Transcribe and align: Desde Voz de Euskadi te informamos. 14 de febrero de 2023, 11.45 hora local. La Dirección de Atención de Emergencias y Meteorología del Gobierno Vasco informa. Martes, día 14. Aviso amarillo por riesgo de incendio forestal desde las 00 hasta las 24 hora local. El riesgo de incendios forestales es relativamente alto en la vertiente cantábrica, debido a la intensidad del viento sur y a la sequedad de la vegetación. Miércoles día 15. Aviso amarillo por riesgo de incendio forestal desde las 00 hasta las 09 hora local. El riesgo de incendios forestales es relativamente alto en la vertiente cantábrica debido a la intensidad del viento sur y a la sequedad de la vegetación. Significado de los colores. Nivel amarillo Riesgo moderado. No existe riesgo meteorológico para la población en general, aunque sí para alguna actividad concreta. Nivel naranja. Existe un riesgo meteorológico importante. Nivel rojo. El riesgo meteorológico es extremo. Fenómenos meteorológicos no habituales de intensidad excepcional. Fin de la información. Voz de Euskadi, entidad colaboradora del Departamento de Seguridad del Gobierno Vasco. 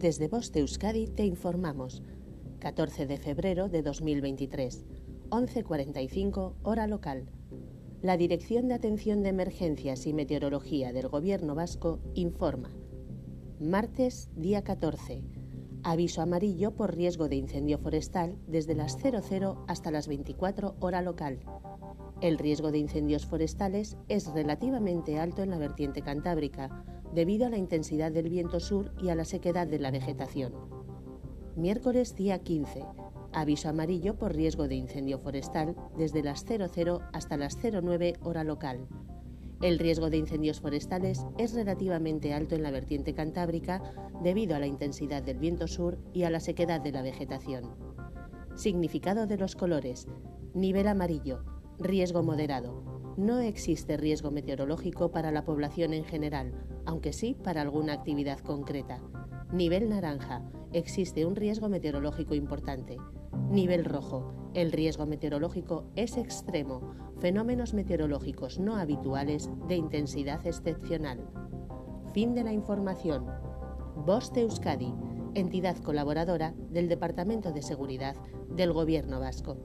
Desde 0.00 0.26
Voz 0.26 0.50
de 0.50 0.58
Euskadi 0.60 1.06
te 1.06 1.24
informamos. 1.24 2.02
14 2.58 3.06
de 3.06 3.16
febrero 3.16 3.68
de 3.68 3.82
2023, 3.82 4.84
11.45 5.30 6.54
hora 6.64 6.88
local. 6.88 7.30
La 8.02 8.16
Dirección 8.16 8.66
de 8.66 8.74
Atención 8.74 9.22
de 9.22 9.28
Emergencias 9.28 10.06
y 10.06 10.12
Meteorología 10.12 10.92
del 10.92 11.08
Gobierno 11.08 11.54
Vasco 11.54 12.00
informa. 12.14 12.70
Martes, 13.60 14.30
día 14.34 14.64
14. 14.64 15.22
Aviso 15.86 16.22
amarillo 16.22 16.74
por 16.74 16.96
riesgo 16.96 17.28
de 17.28 17.36
incendio 17.36 17.76
forestal 17.76 18.38
desde 18.46 18.74
las 18.74 18.96
00 18.96 19.66
hasta 19.68 19.90
las 19.90 20.08
24 20.08 20.76
hora 20.80 21.02
local. 21.02 21.40
El 22.22 22.38
riesgo 22.38 22.72
de 22.72 22.78
incendios 22.78 23.26
forestales 23.26 23.98
es 24.08 24.32
relativamente 24.32 25.20
alto 25.20 25.42
en 25.42 25.50
la 25.50 25.58
vertiente 25.58 26.00
cantábrica, 26.00 26.86
debido 27.12 27.46
a 27.46 27.50
la 27.50 27.58
intensidad 27.58 28.12
del 28.12 28.30
viento 28.30 28.60
sur 28.60 28.94
y 29.02 29.10
a 29.10 29.14
la 29.14 29.26
sequedad 29.26 29.66
de 29.66 29.78
la 29.78 29.90
vegetación. 29.90 30.54
Miércoles 31.54 32.16
día 32.16 32.38
15. 32.38 32.82
Aviso 33.34 33.68
amarillo 33.68 34.16
por 34.16 34.34
riesgo 34.34 34.68
de 34.68 34.76
incendio 34.76 35.18
forestal 35.18 35.76
desde 35.98 36.22
las 36.22 36.46
00 36.46 37.02
hasta 37.12 37.36
las 37.36 37.58
09 37.58 38.14
hora 38.22 38.42
local. 38.42 38.88
El 39.62 39.78
riesgo 39.78 40.10
de 40.10 40.18
incendios 40.18 40.60
forestales 40.60 41.24
es 41.38 41.54
relativamente 41.54 42.34
alto 42.34 42.54
en 42.54 42.62
la 42.62 42.70
vertiente 42.70 43.14
cantábrica 43.14 43.82
debido 44.22 44.56
a 44.56 44.58
la 44.58 44.66
intensidad 44.66 45.22
del 45.22 45.38
viento 45.38 45.68
sur 45.68 45.98
y 46.12 46.24
a 46.24 46.30
la 46.30 46.40
sequedad 46.40 46.80
de 46.80 46.92
la 46.92 47.02
vegetación. 47.02 47.74
Significado 48.54 49.26
de 49.26 49.38
los 49.38 49.56
colores. 49.56 50.06
Nivel 50.54 50.86
amarillo 50.88 51.44
Riesgo 51.78 52.22
moderado. 52.22 53.14
No 53.16 53.40
existe 53.40 53.96
riesgo 53.96 54.30
meteorológico 54.30 55.10
para 55.10 55.32
la 55.32 55.44
población 55.44 55.92
en 55.92 56.04
general, 56.04 56.52
aunque 56.86 57.12
sí 57.12 57.34
para 57.34 57.62
alguna 57.62 57.94
actividad 57.94 58.38
concreta. 58.38 59.02
Nivel 59.54 59.88
naranja. 59.88 60.42
Existe 60.72 61.24
un 61.24 61.36
riesgo 61.36 61.68
meteorológico 61.68 62.34
importante. 62.34 62.96
Nivel 63.50 63.84
rojo. 63.84 64.50
El 64.52 64.72
riesgo 64.72 65.06
meteorológico 65.06 65.84
es 65.94 66.16
extremo. 66.16 66.80
Fenómenos 67.20 67.72
meteorológicos 67.72 68.58
no 68.58 68.74
habituales 68.74 69.48
de 69.68 69.76
intensidad 69.76 70.44
excepcional. 70.44 71.24
Fin 72.12 72.34
de 72.34 72.42
la 72.42 72.52
información. 72.52 73.26
Voz 74.04 74.32
de 74.32 74.40
Euskadi, 74.40 74.92
entidad 75.34 75.76
colaboradora 75.76 76.52
del 76.70 76.88
Departamento 76.88 77.52
de 77.52 77.62
Seguridad 77.62 78.16
del 78.48 78.72
Gobierno 78.72 79.20
Vasco. 79.20 79.56